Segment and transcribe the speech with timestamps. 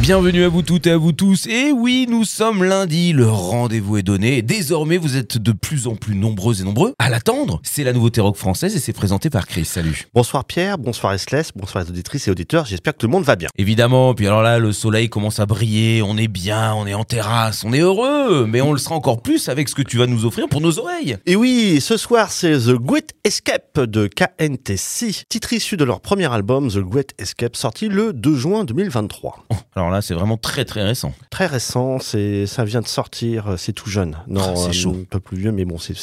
[0.00, 1.46] Bienvenue à vous toutes et à vous tous.
[1.48, 4.42] Et oui, nous sommes lundi, le rendez-vous est donné.
[4.42, 7.60] Désormais, vous êtes de plus en plus nombreux et nombreux à l'attendre.
[7.64, 9.64] C'est la nouveauté rock française et c'est présenté par Chris.
[9.64, 10.06] Salut.
[10.14, 13.34] Bonsoir Pierre, bonsoir Esles, bonsoir les auditrices et auditeurs, j'espère que tout le monde va
[13.34, 13.48] bien.
[13.58, 17.04] Évidemment, puis alors là, le soleil commence à briller, on est bien, on est en
[17.04, 20.06] terrasse, on est heureux, mais on le sera encore plus avec ce que tu vas
[20.06, 21.18] nous offrir pour nos oreilles.
[21.26, 26.32] Et oui, ce soir c'est The Great Escape de KNTC, titre issu de leur premier
[26.32, 29.44] album The Great Escape sorti le 2 juin 2023.
[29.50, 31.12] Oh, alors là, c'est vraiment très très récent.
[31.30, 34.16] Très récent, c'est ça vient de sortir, c'est tout jeune.
[34.26, 34.96] Non, Ah, c'est euh, chaud.
[35.00, 35.94] un peu plus vieux, mais bon, c'est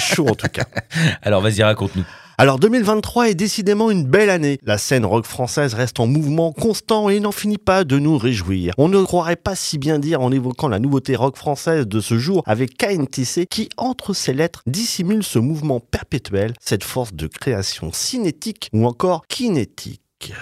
[0.00, 0.64] chaud en tout cas.
[1.22, 2.04] Alors vas-y, raconte-nous.
[2.38, 4.58] Alors 2023 est décidément une belle année.
[4.64, 8.72] La scène rock française reste en mouvement constant et n'en finit pas de nous réjouir.
[8.78, 12.18] On ne croirait pas si bien dire en évoquant la nouveauté rock française de ce
[12.18, 17.92] jour avec KNTC qui, entre ses lettres, dissimule ce mouvement perpétuel, cette force de création
[17.92, 20.32] cinétique ou encore kinétique.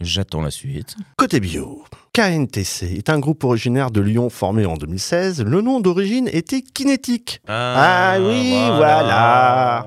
[0.00, 0.96] J'attends la suite.
[1.16, 1.84] Côté bio.
[2.12, 5.44] KNTC est un groupe originaire de Lyon formé en 2016.
[5.44, 7.40] Le nom d'origine était Kinétique.
[7.46, 9.86] Ah oui, voilà.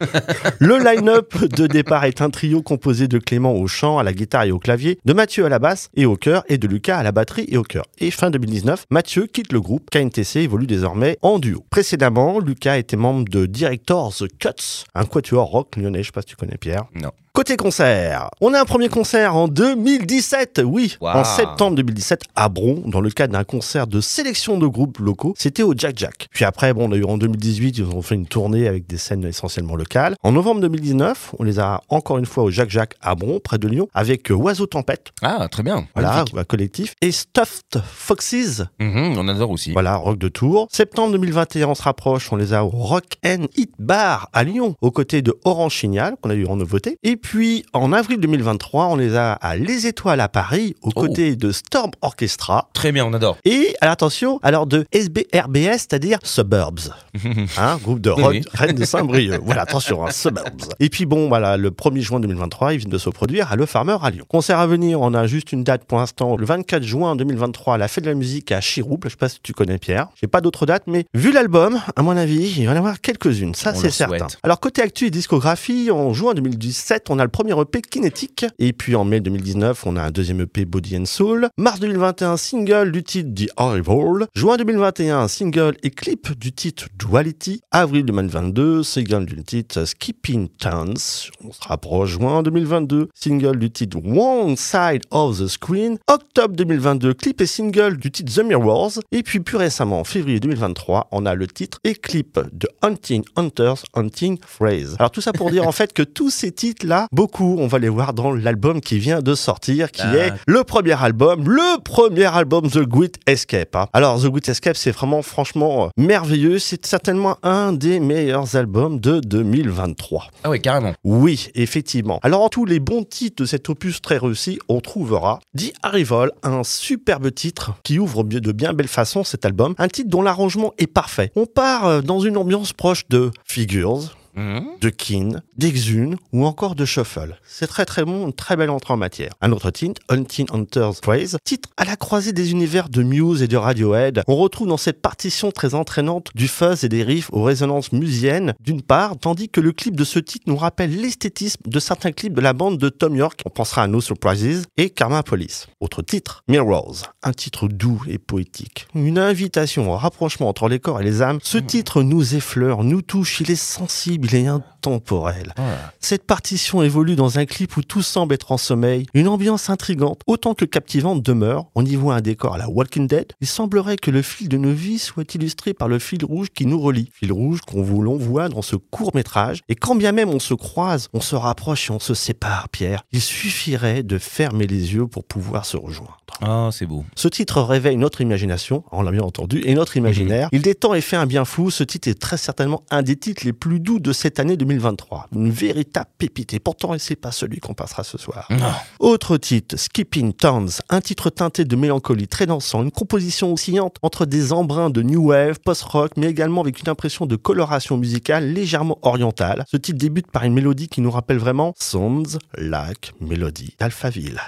[0.58, 4.44] Le line-up de départ est un trio composé de Clément au chant, à la guitare
[4.44, 7.02] et au clavier, de Mathieu à la basse et au chœur et de Lucas à
[7.02, 7.84] la batterie et au chœur.
[7.98, 9.90] Et fin 2019, Mathieu quitte le groupe.
[9.90, 11.64] KNTC évolue désormais en duo.
[11.70, 16.28] Précédemment, Lucas était membre de Directors Cuts, un quatuor rock lyonnais, je sais pas si
[16.28, 16.84] tu connais Pierre.
[16.94, 17.10] Non.
[17.36, 22.84] Côté concert, on a un premier concert en 2017, oui, en septembre 2017 à Bron,
[22.86, 25.34] dans le cadre d'un concert de sélection de groupes locaux.
[25.36, 26.28] C'était au Jack Jack.
[26.30, 28.98] Puis après, bon, on a eu en 2018, ils ont fait une tournée avec des
[28.98, 29.83] scènes essentiellement locales.
[30.22, 33.58] En novembre 2019, on les a encore une fois au Jack Jack à Bron, près
[33.58, 35.86] de Lyon, avec euh, Oiseau Tempête, Ah, très bien.
[35.94, 39.72] voilà, un collectif, et Stuffed Foxes, Mhm, on adore aussi.
[39.72, 40.68] voilà, rock de Tours.
[40.70, 44.74] Septembre 2021, on se rapproche, on les a au Rock and Hit Bar à Lyon,
[44.80, 46.98] aux côtés de Orange Signal, qu'on a eu en nouveauté.
[47.02, 51.00] Et puis, en avril 2023, on les a à Les Étoiles à Paris, aux Oh.
[51.00, 52.68] côtés de Storm Orchestra.
[52.72, 53.36] Très bien, on adore.
[53.44, 56.90] Et, à l'attention, alors de SBRBS, c'est-à-dire Suburbs.
[57.58, 58.42] Hein, groupe de rock oui.
[58.52, 59.40] Rennes de Saint-Brieuc.
[59.44, 60.68] voilà, attention, hein, Suburbs.
[60.80, 63.66] Et puis bon, voilà, le 1er juin 2023, ils viennent de se produire à Le
[63.66, 64.24] Farmer à Lyon.
[64.28, 67.78] Concert à venir, on a juste une date pour l'instant, le 24 juin 2023, à
[67.78, 69.08] la Fête de la musique à Chirouble.
[69.08, 70.08] Je sais pas si tu connais Pierre.
[70.20, 73.00] J'ai pas d'autres dates, mais vu l'album, à mon avis, il va y en avoir
[73.00, 73.54] quelques-unes.
[73.54, 74.26] Ça, c'est certain.
[74.42, 78.46] Alors, côté actu et discographie, en juin 2017, on a le premier EP Kinetic.
[78.58, 81.48] Et puis en mai 2019, on a un deuxième EP Body and Soul.
[81.58, 84.26] Mars 2021, single du titre The Arrival.
[84.34, 87.60] Juin 2021, single et clip du titre Duality.
[87.70, 91.30] Avril 2022, single du titre Skipping Towns.
[91.44, 92.10] On se rapproche.
[92.10, 95.98] Juin 2022, single du titre One Side of the Screen.
[96.08, 98.92] Octobre 2022, clip et single du titre The Mirrors.
[99.12, 103.24] Et puis plus récemment, en février 2023, on a le titre et clip de Hunting
[103.36, 104.96] Hunters Hunting Phrase.
[104.98, 107.88] Alors tout ça pour dire en fait que tous ces titres-là, beaucoup, on va les
[107.88, 110.14] voir dans l'album qui vient de sortir, qui Ah.
[110.16, 113.74] est le premier album, le premier album The Great Escape.
[113.76, 113.86] hein.
[113.92, 116.58] Alors The Great Escape, c'est vraiment franchement euh, merveilleux.
[116.58, 119.20] C'est certainement un des meilleurs albums de
[119.54, 120.28] 2023.
[120.42, 120.94] Ah ouais, carrément.
[121.04, 122.18] Oui, effectivement.
[122.22, 126.32] Alors en tous les bons titres de cet opus très réussi, on trouvera The Arrival,
[126.42, 130.72] un superbe titre qui ouvre de bien belle façon cet album, un titre dont l'arrangement
[130.78, 131.30] est parfait.
[131.36, 134.64] On part euh, dans une ambiance proche de Figures, Mhm.
[134.80, 137.38] de Keane, d'Exune ou encore de Shuffle.
[137.46, 139.32] C'est très très bon, une très belle entrée en matière.
[139.40, 143.48] Un autre titre, Hunting Hunter's Praise, titre à la croisée des univers de Muse et
[143.48, 144.22] de Radiohead.
[144.26, 148.54] On retrouve dans cette partition très entraînante du fuzz et des riffs aux résonances musiennes
[148.60, 152.34] d'une part, tandis que le clip de ce titre nous rappelle l'esthétisme de certains clips
[152.34, 153.40] de la bande de Tom York.
[153.46, 155.66] On pensera à No Surprises et Karma Police.
[155.80, 158.86] Autre titre, Mirrors, un titre doux et poétique.
[158.94, 161.38] Une invitation au rapprochement entre les corps et les âmes.
[161.42, 165.52] Ce titre nous effleure, nous touche, il est sensible, il est intemporel.
[165.56, 165.92] Voilà.
[166.00, 169.06] Cette partition évolue dans un clip où tout semble être en sommeil.
[169.14, 171.66] Une ambiance intrigante, autant que captivante demeure.
[171.74, 173.32] On y voit un décor à la Walking Dead.
[173.40, 176.66] Il semblerait que le fil de nos vies soit illustré par le fil rouge qui
[176.66, 177.10] nous relie.
[177.12, 179.60] Fil rouge qu'on voulons voir dans ce court métrage.
[179.68, 183.02] Et quand bien même on se croise, on se rapproche et on se sépare, Pierre.
[183.12, 186.16] Il suffirait de fermer les yeux pour pouvoir se rejoindre.
[186.40, 187.04] Ah, c'est beau.
[187.14, 190.48] Ce titre réveille notre imagination, on l'a bien entendu, et notre imaginaire.
[190.52, 191.70] Il détend et fait un bien fou.
[191.70, 195.28] Ce titre est très certainement un des titres les plus doux de cette année 2023.
[195.34, 196.54] Une véritable pépite.
[196.54, 198.46] Et pourtant, c'est pas celui qu'on passera ce soir.
[198.50, 198.72] Non.
[199.00, 204.24] Autre titre, Skipping Towns, un titre teinté de mélancolie très dansant, une composition oscillante entre
[204.26, 208.98] des embruns de new wave, post-rock, mais également avec une impression de coloration musicale légèrement
[209.02, 209.64] orientale.
[209.68, 214.40] Ce titre débute par une mélodie qui nous rappelle vraiment Sounds Like Melody d'Alphaville.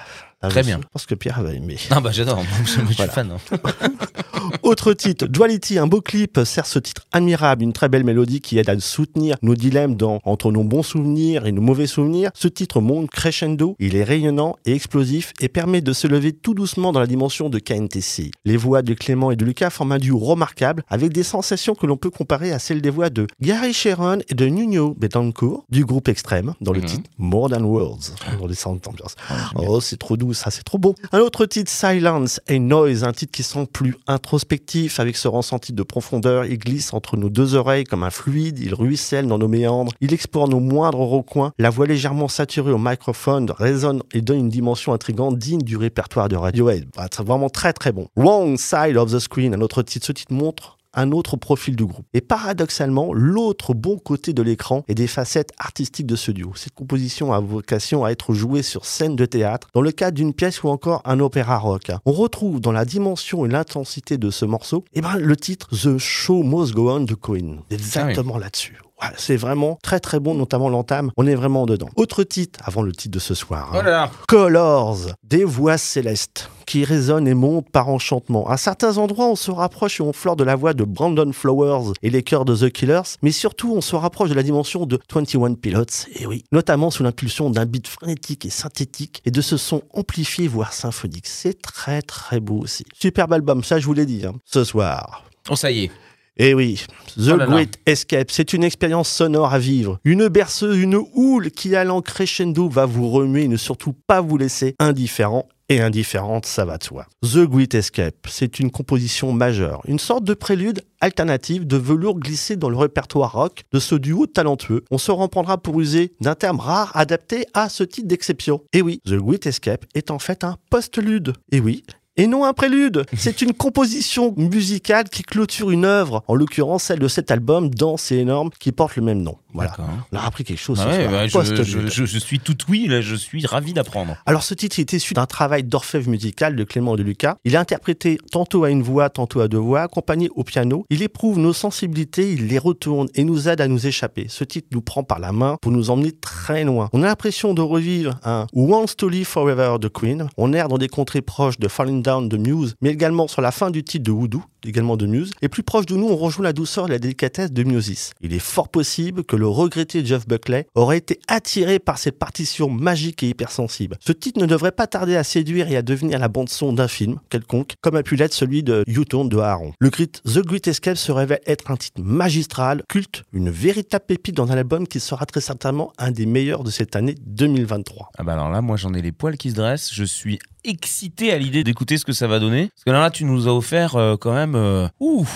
[0.42, 0.80] Ah, Très je bien.
[0.92, 1.78] pense que Pierre va aimer.
[1.90, 3.30] Ah bah j'adore, je, je suis fan.
[3.32, 3.56] hein.
[4.62, 8.58] Autre titre, Duality, un beau clip, sert ce titre admirable, une très belle mélodie qui
[8.58, 12.30] aide à soutenir nos dilemmes dans, entre nos bons souvenirs et nos mauvais souvenirs.
[12.34, 16.54] Ce titre monte crescendo, il est rayonnant et explosif et permet de se lever tout
[16.54, 18.30] doucement dans la dimension de KNTC.
[18.44, 21.86] Les voix de Clément et de Lucas forment un duo remarquable avec des sensations que
[21.86, 25.84] l'on peut comparer à celles des voix de Gary Sharon et de Nuno Betancourt du
[25.84, 26.86] groupe Extrême dans le Mhm.
[26.86, 28.12] titre More Than Words.
[28.24, 29.68] J'aime bien.
[29.68, 30.94] Oh, c'est trop doux, ça, c'est trop beau.
[31.12, 35.72] Un autre titre, Silence and Noise, un titre qui sent plus introspectif, avec ce ressenti
[35.72, 36.44] de profondeur.
[36.44, 40.12] Il glisse entre nos deux oreilles comme un fluide, il ruisselle dans nos méandres, il
[40.14, 41.52] explore nos moindres recoins.
[41.58, 46.28] La voix légèrement saturée au microphone résonne et donne une dimension intrigante digne du répertoire
[46.28, 46.86] de Radiohead.
[46.96, 48.08] Ah, C'est vraiment très très bon.
[48.16, 50.06] Wrong Side of the Screen, un autre titre.
[50.06, 52.06] Ce titre montre un autre profil du groupe.
[52.14, 56.52] Et paradoxalement, l'autre bon côté de l'écran est des facettes artistiques de ce duo.
[56.56, 60.34] Cette composition a vocation à être jouée sur scène de théâtre, dans le cadre d'une
[60.34, 61.92] pièce ou encore un opéra rock.
[62.04, 65.98] On retrouve dans la dimension et l'intensité de ce morceau, eh ben, le titre The
[65.98, 67.60] Show Must Go On de Queen.
[67.70, 68.78] Exactement là-dessus.
[69.02, 71.10] Ouais, c'est vraiment très très bon, notamment l'entame.
[71.18, 71.88] On est vraiment dedans.
[71.96, 73.68] Autre titre, avant le titre de ce soir.
[73.74, 73.78] hein.
[73.80, 74.10] Oh là là.
[74.26, 78.48] Colors, des voix célestes qui résonnent et montent par enchantement.
[78.48, 81.92] À certains endroits, on se rapproche et on fleure de la voix de Brandon Flowers
[82.02, 84.98] et les chœurs de The Killers, mais surtout, on se rapproche de la dimension de
[85.12, 85.84] 21 Pilots,
[86.14, 90.48] et oui, notamment sous l'impulsion d'un beat frénétique et synthétique et de ce son amplifié,
[90.48, 91.26] voire symphonique.
[91.26, 92.84] C'est très très beau aussi.
[92.98, 94.32] Superbe album, ça je vous l'ai dit, hein.
[94.46, 95.22] ce soir.
[95.50, 95.90] Oh ça y est.
[96.38, 96.84] Eh oui,
[97.16, 97.46] The Oh là là.
[97.46, 99.98] Great Escape, c'est une expérience sonore à vivre.
[100.04, 104.36] Une berceuse, une houle qui allant crescendo va vous remuer et ne surtout pas vous
[104.36, 105.48] laisser indifférent.
[105.68, 107.06] Et indifférente, ça va de soi.
[107.22, 112.54] The Great Escape, c'est une composition majeure, une sorte de prélude alternative de velours glissé
[112.54, 114.84] dans le répertoire rock de ce duo talentueux.
[114.92, 118.62] On se reprendra pour user d'un terme rare adapté à ce type d'exception.
[118.72, 121.32] Et oui, The Great Escape est en fait un post-lude.
[121.50, 121.82] Et oui,
[122.16, 123.04] et non un prélude.
[123.16, 128.12] C'est une composition musicale qui clôture une œuvre, en l'occurrence celle de cet album dense
[128.12, 129.36] et énorme qui porte le même nom.
[129.56, 129.76] Voilà.
[130.12, 130.80] On a appris quelque chose.
[130.82, 131.10] Ah ouais, soir.
[131.10, 131.64] bah, je, Post-lude.
[131.64, 134.16] je, je- je suis tout oui, là, je suis ravi d'apprendre.
[134.26, 137.36] Alors ce titre est issu d'un travail d'orfèvre musical de Clément de Lucas.
[137.44, 140.84] Il est interprété tantôt à une voix, tantôt à deux voix, accompagné au piano.
[140.90, 144.26] Il éprouve nos sensibilités, il les retourne et nous aide à nous échapper.
[144.28, 146.88] Ce titre nous prend par la main pour nous emmener très loin.
[146.92, 150.28] On a l'impression de revivre un Wants to Live Forever de Queen.
[150.36, 153.50] On erre dans des contrées proches de Falling Down de Muse, mais également sur la
[153.52, 155.32] fin du titre de Voodoo, également de Muse.
[155.42, 158.12] Et plus proche de nous, on rejoint la douceur et la délicatesse de Musis.
[158.20, 162.68] Il est fort possible que le regretté Jeff Buckley aurait été attiré par cette partition
[162.68, 163.96] magique et hypersensible.
[164.00, 167.18] Ce titre ne devrait pas tarder à séduire et à devenir la bande-son d'un film
[167.30, 169.72] quelconque, comme a pu l'être celui de U-Turn de Aaron.
[169.78, 174.36] Le Grit The Great Escape se révèle être un titre magistral, culte, une véritable pépite
[174.36, 178.10] dans un album qui sera très certainement un des meilleurs de cette année 2023.
[178.18, 179.92] Ah bah alors là, moi j'en ai les poils qui se dressent.
[179.92, 182.68] Je suis excité à l'idée d'écouter ce que ça va donner.
[182.74, 184.54] Parce que là, tu nous as offert euh, quand même.
[184.54, 185.26] euh, ouh,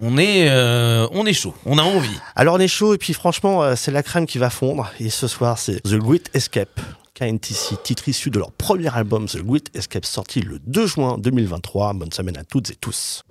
[0.00, 1.54] on est, euh, on est chaud.
[1.66, 2.16] On a envie.
[2.34, 5.10] Alors on est chaud et puis franchement euh, c'est la crème qui va fondre et
[5.10, 6.80] ce soir c'est The Great Escape.
[7.14, 11.92] KNTC, titre issu de leur premier album The Great Escape sorti le 2 juin 2023.
[11.92, 13.22] Bonne semaine à toutes et tous.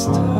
[0.00, 0.39] stars.